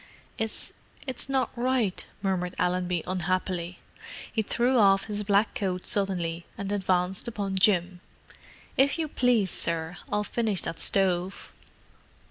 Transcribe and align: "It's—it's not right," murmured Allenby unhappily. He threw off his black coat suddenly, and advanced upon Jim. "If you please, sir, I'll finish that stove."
"It's—it's 0.39 1.29
not 1.29 1.51
right," 1.55 2.07
murmured 2.23 2.55
Allenby 2.57 3.03
unhappily. 3.05 3.77
He 4.33 4.41
threw 4.41 4.79
off 4.79 5.03
his 5.03 5.23
black 5.23 5.53
coat 5.53 5.85
suddenly, 5.85 6.43
and 6.57 6.71
advanced 6.71 7.27
upon 7.27 7.55
Jim. 7.55 7.99
"If 8.77 8.97
you 8.97 9.07
please, 9.07 9.51
sir, 9.51 9.97
I'll 10.11 10.23
finish 10.23 10.63
that 10.63 10.79
stove." 10.79 11.53